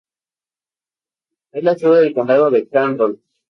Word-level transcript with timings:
Es 1.51 1.63
la 1.63 1.75
sede 1.77 2.01
del 2.01 2.15
Condado 2.15 2.49
de 2.49 2.67
Carroll. 2.67 3.21